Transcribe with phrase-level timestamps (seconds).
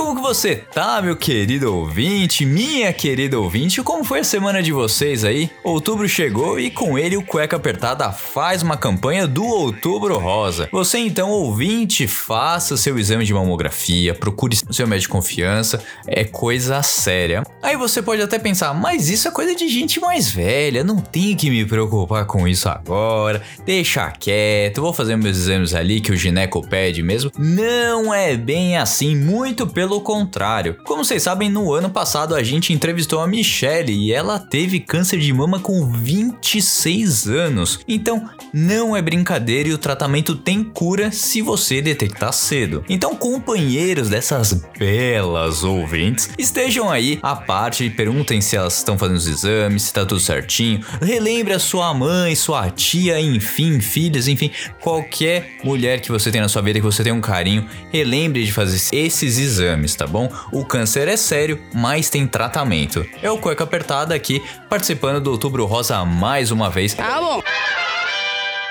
[0.00, 3.82] Como que você tá, meu querido ouvinte, minha querida ouvinte?
[3.82, 5.50] Como foi a semana de vocês aí?
[5.62, 10.70] Outubro chegou e com ele o Cueca Apertada faz uma campanha do Outubro Rosa.
[10.72, 16.82] Você então, ouvinte, faça seu exame de mamografia, procure seu médico de confiança, é coisa
[16.82, 17.42] séria.
[17.62, 21.36] Aí você pode até pensar, mas isso é coisa de gente mais velha, não tem
[21.36, 26.16] que me preocupar com isso agora, deixa quieto, vou fazer meus exames ali que o
[26.16, 27.30] gineco pede mesmo.
[27.38, 30.76] Não é bem assim, muito pelo contrário.
[30.84, 35.18] Como vocês sabem, no ano passado a gente entrevistou a Michelle e ela teve câncer
[35.18, 37.80] de mama com 26 anos.
[37.88, 42.84] Então, não é brincadeira e o tratamento tem cura se você detectar cedo.
[42.88, 49.16] Então, companheiros dessas belas ouvintes, estejam aí à parte e perguntem se elas estão fazendo
[49.16, 50.80] os exames, se tá tudo certinho.
[51.00, 56.48] Relembre a sua mãe, sua tia, enfim, filhas, enfim, qualquer mulher que você tem na
[56.48, 60.30] sua vida que você tem um carinho, relembre de fazer esses exames exames, tá bom?
[60.52, 63.04] O câncer é sério, mas tem tratamento.
[63.22, 66.94] É o Cueca Apertada aqui, participando do Outubro Rosa mais uma vez.
[66.94, 67.42] Tá bom.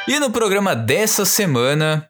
[0.08, 2.08] E no programa dessa semana,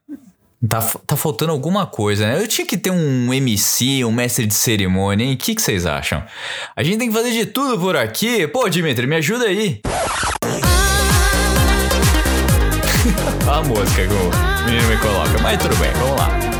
[0.67, 2.37] Tá, tá faltando alguma coisa, né?
[2.37, 5.33] Eu tinha que ter um MC, um mestre de cerimônia, hein?
[5.33, 6.21] O que, que vocês acham?
[6.75, 8.45] A gente tem que fazer de tudo por aqui.
[8.45, 9.79] Pô, Dimitri, me ajuda aí.
[13.49, 15.39] a música que o menino me coloca.
[15.41, 16.58] Mas tudo bem, vamos lá.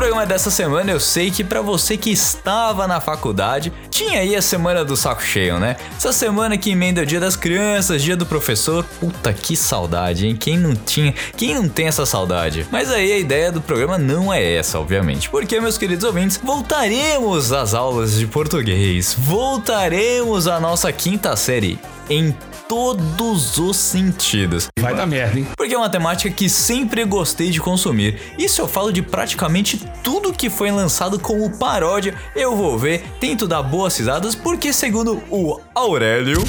[0.00, 4.40] Programa dessa semana eu sei que para você que estava na faculdade, tinha aí a
[4.40, 5.76] semana do saco cheio, né?
[5.94, 8.82] Essa semana que emenda o dia das crianças, dia do professor.
[8.98, 10.34] Puta que saudade, hein?
[10.34, 12.66] Quem não tinha, quem não tem essa saudade?
[12.70, 15.28] Mas aí a ideia do programa não é essa, obviamente.
[15.28, 19.14] Porque, meus queridos ouvintes, voltaremos às aulas de português.
[19.18, 21.78] Voltaremos à nossa quinta série
[22.10, 22.36] em
[22.68, 24.68] todos os sentidos.
[24.78, 25.46] Vai dar merda, hein?
[25.56, 28.20] Porque é uma temática que sempre gostei de consumir.
[28.36, 32.14] Isso eu falo de praticamente tudo que foi lançado como paródia.
[32.34, 36.42] Eu vou ver, tento dar boas risadas, porque segundo o Aurélio.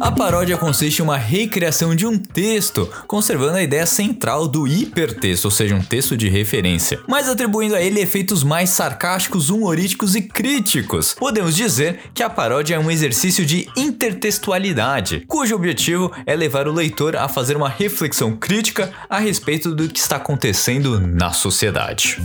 [0.00, 5.46] A paródia consiste em uma recriação de um texto, conservando a ideia central do hipertexto,
[5.46, 10.22] ou seja, um texto de referência, mas atribuindo a ele efeitos mais sarcásticos, humorísticos e
[10.22, 11.14] críticos.
[11.14, 16.72] Podemos dizer que a paródia é um exercício de intertextualidade, cujo objetivo é levar o
[16.72, 22.18] leitor a fazer uma reflexão crítica a respeito do que está acontecendo na sociedade.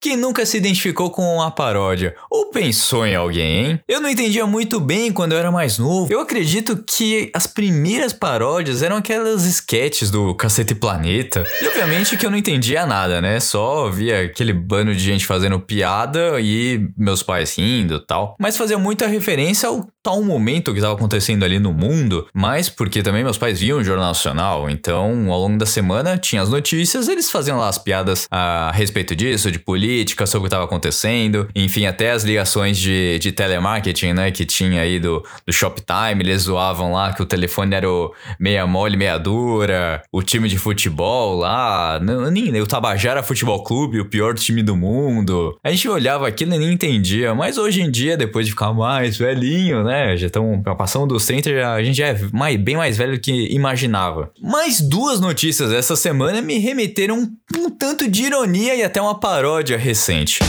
[0.00, 2.14] Quem nunca se identificou com uma paródia?
[2.30, 3.80] Ou pensou em alguém, hein?
[3.88, 6.12] Eu não entendia muito bem quando eu era mais novo.
[6.12, 11.44] Eu acredito que as primeiras paródias eram aquelas sketches do Cacete Planeta.
[11.60, 13.40] E obviamente que eu não entendia nada, né?
[13.40, 18.36] Só via aquele bando de gente fazendo piada e meus pais rindo e tal.
[18.38, 22.26] Mas fazia muita referência ao tal momento que estava acontecendo ali no mundo.
[22.32, 24.70] Mas porque também meus pais viam o Jornal Nacional.
[24.70, 29.14] Então, ao longo da semana, tinha as notícias, eles faziam lá as piadas a respeito
[29.14, 34.12] disso, de política sobre o que estava acontecendo, enfim, até as ligações de, de telemarketing,
[34.12, 38.12] né, que tinha aí do, do Shoptime, eles zoavam lá que o telefone era o
[38.38, 44.08] meia mole, meia dura, o time de futebol lá, nem, o Tabajara Futebol Clube, o
[44.08, 45.58] pior time do mundo.
[45.64, 49.16] A gente olhava aquilo e nem entendia, mas hoje em dia, depois de ficar mais
[49.16, 53.12] velhinho, né, já estão passando do center, a gente já é mais, bem mais velho
[53.12, 54.30] do que imaginava.
[54.40, 59.18] Mais duas notícias essa semana me remeteram um, um tanto de ironia e até uma
[59.18, 60.40] paródia recente.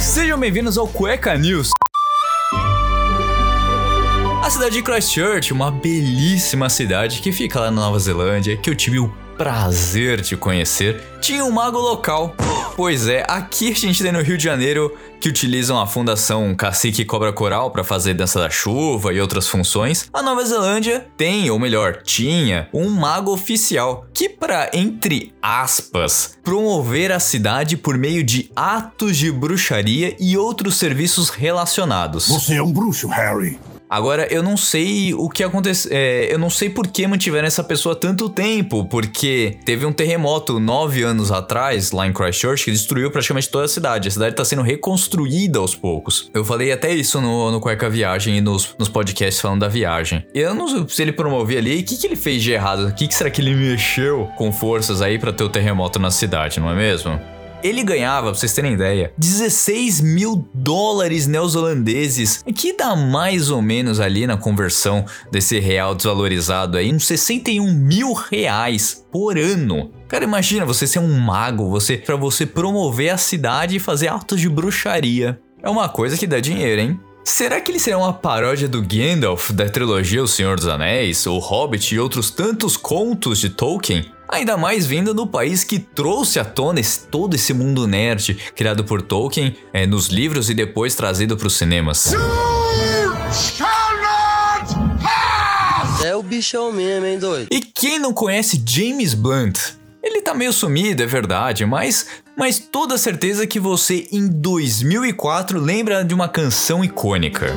[0.00, 1.70] Sejam bem-vindos ao Cueca News.
[4.42, 8.74] A cidade de Christchurch, uma belíssima cidade que fica lá na Nova Zelândia, que eu
[8.74, 12.34] tive o prazer de conhecer, tinha um mago local.
[12.80, 17.04] Pois é, aqui a gente tem no Rio de Janeiro que utilizam a Fundação Cacique
[17.04, 20.08] Cobra Coral para fazer dança da chuva e outras funções.
[20.10, 27.12] A Nova Zelândia tem, ou melhor, tinha, um mago oficial que para entre aspas promover
[27.12, 32.28] a cidade por meio de atos de bruxaria e outros serviços relacionados.
[32.28, 33.58] Você é um bruxo, Harry.
[33.90, 35.90] Agora, eu não sei o que aconteceu.
[35.92, 40.60] É, eu não sei por que mantiveram essa pessoa tanto tempo, porque teve um terremoto
[40.60, 44.06] nove anos atrás, lá em Christchurch, que destruiu praticamente toda a cidade.
[44.06, 46.30] A cidade tá sendo reconstruída aos poucos.
[46.32, 50.24] Eu falei até isso no, no Cueca Viagem e nos, nos podcasts falando da viagem.
[50.32, 51.80] Eu não sei se ele promovia ali.
[51.80, 52.86] O que, que ele fez de errado?
[52.86, 56.12] O que, que será que ele mexeu com forças aí para ter o terremoto na
[56.12, 57.18] cidade, não é mesmo?
[57.62, 64.00] Ele ganhava, pra vocês terem ideia, 16 mil dólares neozelandeses, que dá mais ou menos
[64.00, 69.90] ali na conversão desse real desvalorizado aí, uns 61 mil reais por ano.
[70.08, 74.40] Cara, imagina você ser um mago, você para você promover a cidade e fazer atos
[74.40, 75.38] de bruxaria.
[75.62, 77.00] É uma coisa que dá dinheiro, hein?
[77.24, 81.38] Será que ele será uma paródia do Gandalf da trilogia O Senhor dos Anéis, O
[81.38, 84.10] Hobbit e outros tantos contos de Tolkien?
[84.28, 86.80] Ainda mais vindo do país que trouxe à tona
[87.10, 91.56] todo esse mundo nerd criado por Tolkien é, nos livros e depois trazido para os
[91.56, 92.14] cinemas.
[96.02, 97.48] É o bichão mesmo, hein, doido?
[97.50, 99.58] E quem não conhece James Blunt?
[100.02, 102.06] Ele tá meio sumido, é verdade, mas,
[102.40, 107.54] mas toda certeza que você em 2004 lembra de uma canção icônica.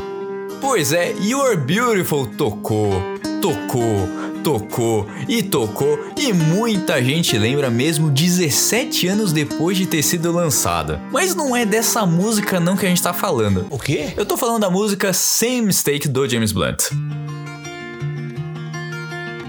[0.59, 3.01] Pois é, You're Beautiful tocou,
[3.41, 4.09] tocou,
[4.43, 10.99] tocou e tocou e muita gente lembra mesmo 17 anos depois de ter sido lançada.
[11.13, 13.65] Mas não é dessa música não que a gente tá falando.
[13.69, 14.11] O quê?
[14.17, 16.89] Eu tô falando da música Same Mistake do James Blunt.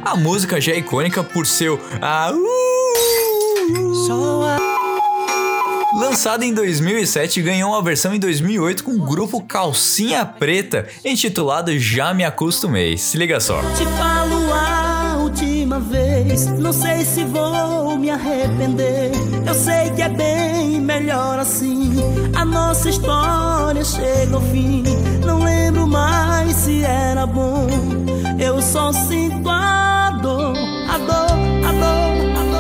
[0.04, 2.32] A música já é icônica por seu ah,
[5.96, 12.12] Lançada em 2007, ganhou uma versão em 2008 com o grupo Calcinha Preta, intitulado Já
[12.12, 12.99] Me Acostumei.
[12.99, 13.61] Se liga só.
[13.76, 19.12] Te falo a última vez, não sei se vou me arrepender.
[19.46, 21.93] Eu sei que é bem melhor assim.
[22.35, 24.82] A nossa história chega ao fim.
[25.25, 27.69] Não lembro mais se era bom.
[28.38, 30.56] Eu só sinto a dor,
[30.88, 32.14] a dor, a dor.
[32.35, 32.53] falou,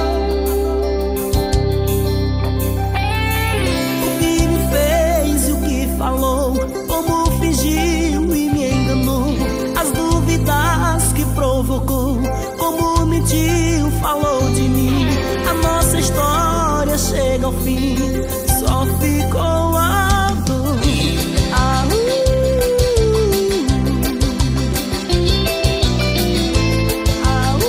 [13.24, 15.06] como mentiu, falou de mim.
[15.48, 17.96] A nossa história chega ao fim,
[18.58, 20.78] só ficou a dor.
[21.52, 21.94] Ah, uh.
[27.24, 27.64] Ah, uh.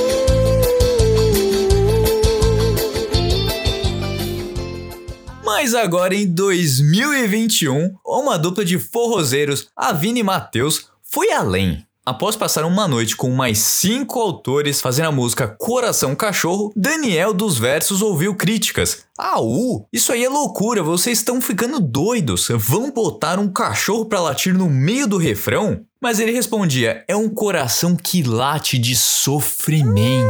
[5.43, 11.84] Mas agora em 2021, uma dupla de forrozeiros, Avini e Matheus, foi além.
[12.07, 17.57] Após passar uma noite com mais cinco autores fazendo a música Coração Cachorro, Daniel dos
[17.57, 19.05] Versos ouviu críticas.
[19.19, 22.47] Uh, isso aí é loucura, vocês estão ficando doidos.
[22.51, 25.81] Vão botar um cachorro pra latir no meio do refrão?
[25.99, 30.29] Mas ele respondia: é um coração que late de sofrimento.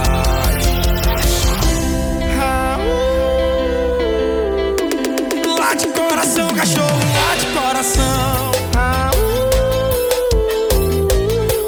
[6.31, 8.51] Coração, cachorro, late coração.
[8.77, 9.11] Ah,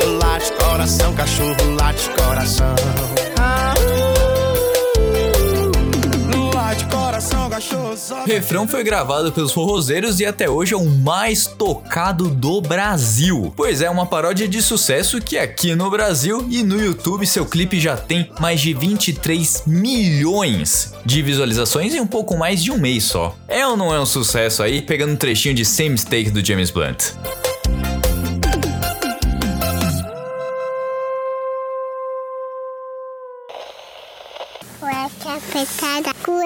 [0.06, 0.18] uh.
[0.20, 2.74] Late coração, cachorro, late coração.
[8.26, 13.54] Refrão foi gravado pelos forrozeiros e até hoje é o mais tocado do Brasil.
[13.56, 17.80] Pois é, uma paródia de sucesso que aqui no Brasil e no YouTube seu clipe
[17.80, 23.04] já tem mais de 23 milhões de visualizações em um pouco mais de um mês
[23.04, 23.36] só.
[23.48, 26.72] É ou não é um sucesso aí, pegando um trechinho de Same Mistake do James
[26.72, 27.14] Blunt?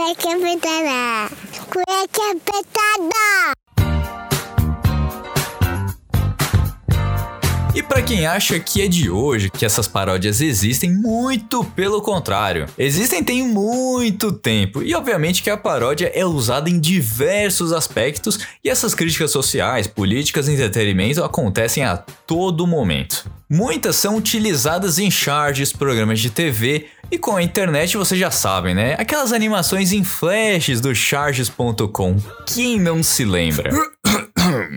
[0.08, 1.30] Cueca apertada,
[1.70, 3.17] cueca apertada.
[7.78, 12.66] E para quem acha que é de hoje que essas paródias existem, muito pelo contrário.
[12.76, 18.70] Existem tem muito tempo e obviamente que a paródia é usada em diversos aspectos e
[18.72, 23.30] essas críticas sociais, políticas e entretenimento acontecem a todo momento.
[23.48, 28.74] Muitas são utilizadas em charges, programas de TV e com a internet você já sabe,
[28.74, 28.96] né?
[28.98, 32.18] Aquelas animações em flashes do charges.com.
[32.48, 33.70] Quem não se lembra?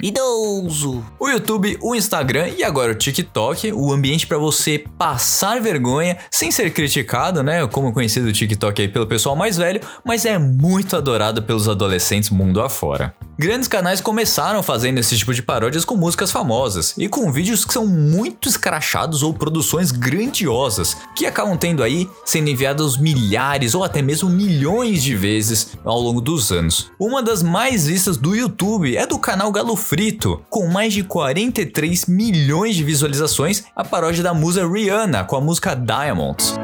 [0.02, 1.04] Idoso.
[1.18, 6.50] O YouTube, o Instagram e agora o TikTok, o ambiente para você passar vergonha sem
[6.50, 7.66] ser criticado, né?
[7.66, 12.30] Como conhecido o TikTok aí pelo pessoal mais velho, mas é muito adorado pelos adolescentes
[12.30, 13.14] mundo afora.
[13.40, 17.72] Grandes canais começaram fazendo esse tipo de paródias com músicas famosas e com vídeos que
[17.72, 24.02] são muito escrachados ou produções grandiosas, que acabam tendo aí sendo enviados milhares ou até
[24.02, 26.90] mesmo milhões de vezes ao longo dos anos.
[26.98, 32.06] Uma das mais vistas do YouTube é do canal Galo Frito, com mais de 43
[32.06, 36.54] milhões de visualizações, a paródia da musa Rihanna com a música Diamonds.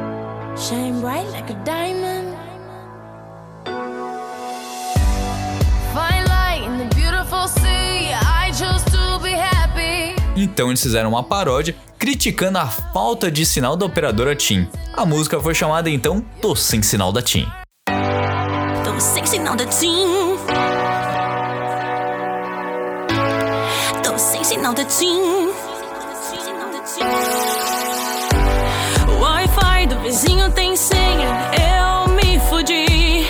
[0.57, 2.37] Shine bright like a diamond.
[5.93, 8.15] Fine light in the beautiful sea.
[8.23, 10.15] I chose to be happy.
[10.37, 14.69] Então eles fizeram uma paródia criticando a falta de sinal da operadora TIM.
[14.93, 17.47] A música foi chamada então Tô Sem Sinal da TIM.
[18.85, 20.37] Tô sem sinal da TIM.
[24.57, 25.53] Sinal da TIM.
[29.07, 31.51] O Wi-Fi do vizinho tem senha.
[31.53, 33.27] Eu me fudi.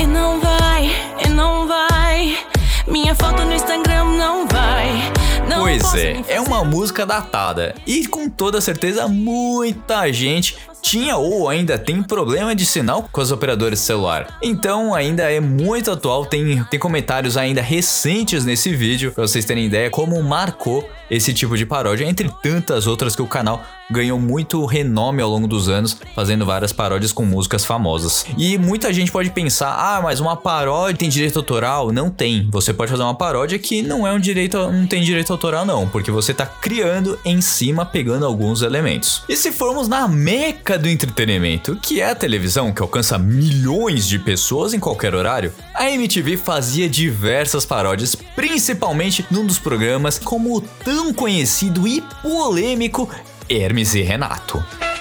[0.00, 0.90] E não vai,
[1.22, 2.38] e não vai.
[2.86, 5.12] Minha foto no Instagram não vai.
[5.46, 11.48] Não Pois é, é uma música datada e com toda certeza muita gente tinha ou
[11.48, 14.36] ainda tem problema de sinal com as operadoras de celular.
[14.42, 19.64] Então ainda é muito atual, tem, tem comentários ainda recentes nesse vídeo para vocês terem
[19.64, 24.64] ideia como marcou esse tipo de paródia, entre tantas outras que o canal ganhou muito
[24.64, 28.26] renome ao longo dos anos, fazendo várias paródias com músicas famosas.
[28.36, 32.48] E muita gente pode pensar: "Ah, mas uma paródia tem direito autoral?" Não tem.
[32.50, 35.88] Você pode fazer uma paródia que não é um direito, não tem direito autoral não,
[35.88, 39.22] porque você tá criando em cima pegando alguns elementos.
[39.28, 44.18] E se formos na meca do entretenimento, que é a televisão, que alcança milhões de
[44.18, 50.60] pessoas em qualquer horário, a MTV fazia diversas paródias, principalmente num dos programas como o
[50.60, 53.08] tão conhecido e polêmico
[53.52, 54.91] Hermes e Renato.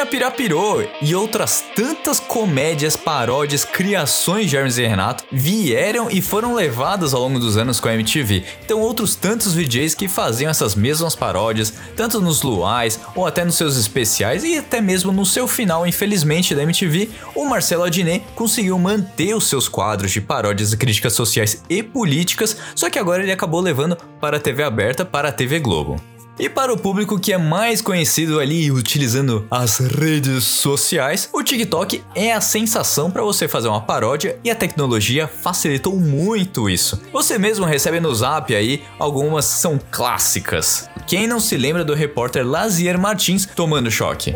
[0.00, 6.22] Pira Pira Pirou e outras tantas comédias, paródias, criações de Hermes e Renato vieram e
[6.22, 8.44] foram levadas ao longo dos anos com a MTV.
[8.64, 13.56] Então outros tantos DJs que faziam essas mesmas paródias, tanto nos luais ou até nos
[13.56, 18.78] seus especiais e até mesmo no seu final, infelizmente, da MTV, o Marcelo Adnet conseguiu
[18.78, 23.32] manter os seus quadros de paródias e críticas sociais e políticas, só que agora ele
[23.32, 26.00] acabou levando para a TV aberta, para a TV Globo.
[26.40, 32.02] E para o público que é mais conhecido ali utilizando as redes sociais, o TikTok
[32.14, 36.98] é a sensação para você fazer uma paródia e a tecnologia facilitou muito isso.
[37.12, 40.88] Você mesmo recebe no Zap aí algumas que são clássicas.
[41.06, 44.32] Quem não se lembra do repórter Lazier Martins tomando choque?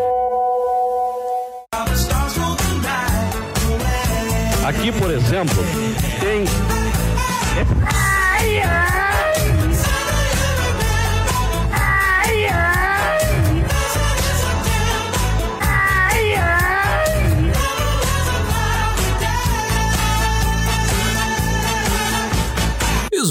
[4.62, 5.56] Aqui, por exemplo,
[6.20, 6.73] tem.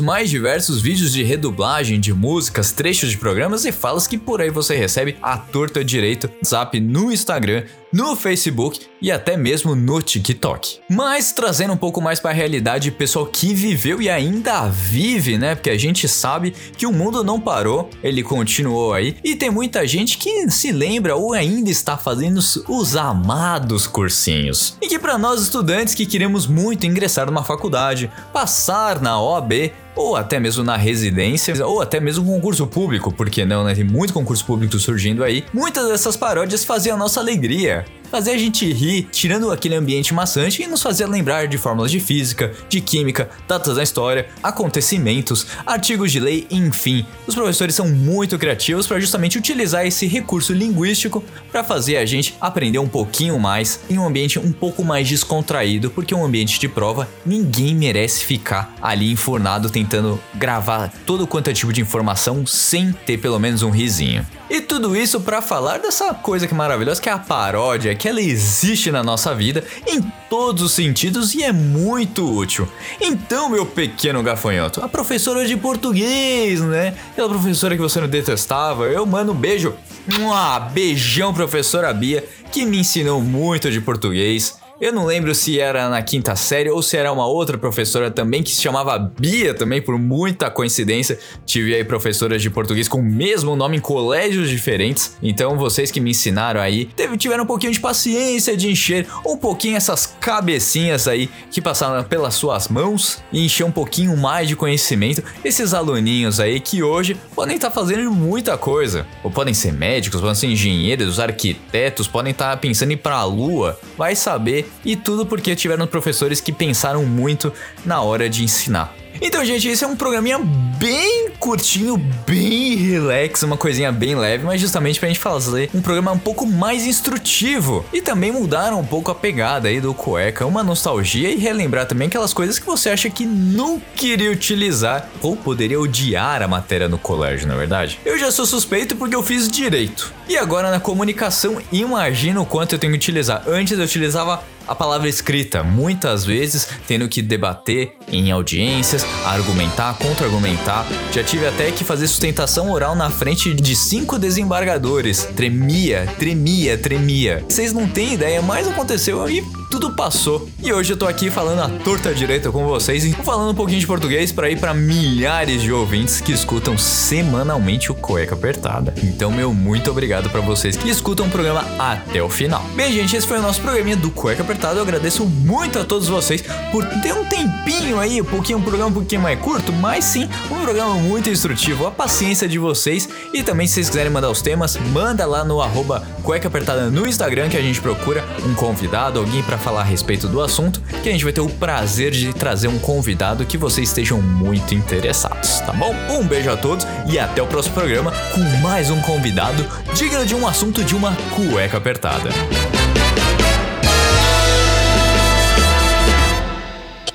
[0.03, 4.49] Mais diversos vídeos de redublagem de músicas, trechos de programas e falas que por aí
[4.49, 10.79] você recebe à torta direito, zap no Instagram, no Facebook e até mesmo no TikTok.
[10.89, 15.53] Mas trazendo um pouco mais para a realidade, pessoal que viveu e ainda vive, né?
[15.55, 19.85] Porque a gente sabe que o mundo não parou, ele continuou aí e tem muita
[19.87, 24.75] gente que se lembra ou ainda está fazendo os- os amados cursinhos.
[24.81, 30.15] E que para nós estudantes que queremos muito ingressar numa faculdade, passar na OAB ou
[30.15, 33.75] até mesmo na residência, ou até mesmo concurso público, porque não, né?
[33.75, 35.45] Tem muito concurso público surgindo aí.
[35.53, 37.82] Muitas dessas paródias faziam a nossa alegria.
[37.85, 38.02] care.
[38.13, 41.99] Fazia a gente rir, tirando aquele ambiente maçante e nos fazia lembrar de fórmulas de
[41.99, 47.07] física, de química, datas da história, acontecimentos, artigos de lei, enfim.
[47.25, 52.35] Os professores são muito criativos para justamente utilizar esse recurso linguístico para fazer a gente
[52.39, 56.69] aprender um pouquinho mais em um ambiente um pouco mais descontraído, porque um ambiente de
[56.69, 62.91] prova ninguém merece ficar ali enfornado tentando gravar todo quanto é tipo de informação sem
[62.91, 64.23] ter pelo menos um risinho.
[64.53, 68.19] E tudo isso para falar dessa coisa que maravilhosa que é a paródia, que ela
[68.19, 72.67] existe na nossa vida em todos os sentidos e é muito útil.
[72.99, 76.95] Então, meu pequeno gafanhoto, a professora de português, né?
[77.13, 79.73] Aquela professora que você não detestava, eu mando um beijo.
[80.19, 84.61] Mua, beijão, professora Bia, que me ensinou muito de português.
[84.81, 88.41] Eu não lembro se era na quinta série ou se era uma outra professora também
[88.41, 91.19] que se chamava Bia também, por muita coincidência.
[91.45, 95.15] Tive aí professoras de português com o mesmo nome em colégios diferentes.
[95.21, 99.37] Então vocês que me ensinaram aí, teve, tiveram um pouquinho de paciência de encher um
[99.37, 104.55] pouquinho essas cabecinhas aí que passaram pelas suas mãos e encher um pouquinho mais de
[104.55, 109.05] conhecimento esses aluninhos aí que hoje podem estar fazendo muita coisa.
[109.23, 113.79] Ou podem ser médicos, podem ser engenheiros, arquitetos, podem estar pensando em ir pra lua.
[113.95, 117.51] Vai saber e tudo porque tiveram professores que pensaram muito
[117.85, 118.95] na hora de ensinar.
[119.21, 124.59] Então, gente, esse é um programinha bem curtinho, bem relax, uma coisinha bem leve, mas
[124.59, 127.85] justamente pra gente fazer um programa um pouco mais instrutivo.
[127.93, 132.07] E também mudar um pouco a pegada aí do cueca, uma nostalgia e relembrar também
[132.07, 136.97] aquelas coisas que você acha que não queria utilizar ou poderia odiar a matéria no
[136.97, 137.99] colégio, na é verdade.
[138.05, 140.11] Eu já sou suspeito porque eu fiz direito.
[140.27, 143.43] E agora na comunicação, imagina o quanto eu tenho que utilizar.
[143.47, 150.85] Antes eu utilizava a palavra escrita, muitas vezes tendo que debater em audiências, argumentar, contra-argumentar.
[151.11, 155.23] Já tive até que fazer sustentação oral na frente de cinco desembargadores.
[155.35, 157.43] Tremia, tremia, tremia.
[157.47, 159.43] Vocês não têm ideia, mas aconteceu e
[159.73, 160.47] tudo passou.
[160.61, 163.79] E hoje eu tô aqui falando a torta direita com vocês e falando um pouquinho
[163.79, 168.93] de português para ir para milhares de ouvintes que escutam semanalmente o Cueca Apertada.
[169.03, 172.63] Então, meu muito obrigado para vocês que escutam o programa até o final.
[172.75, 174.75] Bem, gente, esse foi o nosso programinha do Cueca Apertada.
[174.75, 178.91] Eu agradeço muito a todos vocês por ter um tempinho aí, um pouquinho, um programa
[178.91, 181.87] um pouquinho mais curto, mas sim, um programa muito instrutivo.
[181.87, 185.59] A paciência de vocês e também se vocês quiserem mandar os temas, manda lá no
[185.59, 189.85] arroba Cueca Apertada no Instagram que a gente procura um convidado, alguém para falar a
[189.85, 193.57] respeito do assunto, que a gente vai ter o prazer de trazer um convidado que
[193.57, 195.95] vocês estejam muito interessados, tá bom?
[196.09, 200.35] Um beijo a todos e até o próximo programa com mais um convidado digno de
[200.35, 202.29] um assunto de uma cueca apertada.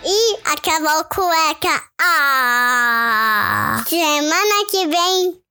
[0.03, 1.83] E acabou cueca.
[2.01, 3.85] Ah!
[3.87, 5.48] Semana que vem